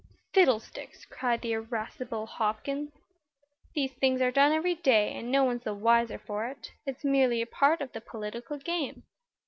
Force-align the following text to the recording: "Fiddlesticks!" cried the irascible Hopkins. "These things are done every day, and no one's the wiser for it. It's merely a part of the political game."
"Fiddlesticks!" 0.33 1.05
cried 1.05 1.41
the 1.43 1.51
irascible 1.53 2.25
Hopkins. 2.25 2.91
"These 3.75 3.93
things 3.93 4.19
are 4.19 4.31
done 4.31 4.51
every 4.51 4.73
day, 4.73 5.13
and 5.13 5.31
no 5.31 5.43
one's 5.43 5.63
the 5.63 5.75
wiser 5.75 6.17
for 6.17 6.47
it. 6.47 6.71
It's 6.87 7.05
merely 7.05 7.39
a 7.39 7.45
part 7.45 7.81
of 7.81 7.91
the 7.91 8.01
political 8.01 8.57
game." 8.57 9.03